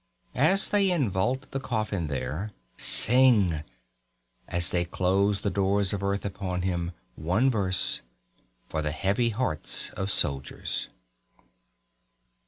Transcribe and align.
As 0.33 0.69
they 0.69 0.87
invault 0.89 1.51
the 1.51 1.59
coffin 1.59 2.07
there, 2.07 2.53
Sing 2.75 3.61
as 4.47 4.71
they 4.71 4.83
close 4.83 5.41
the 5.41 5.51
doors 5.51 5.93
of 5.93 6.01
earth 6.01 6.25
upon 6.25 6.63
him 6.63 6.93
one 7.13 7.51
verse, 7.51 8.01
For 8.67 8.81
the 8.81 8.93
heavy 8.93 9.29
hearts 9.29 9.91
of 9.91 10.09
soldiers. 10.09 10.89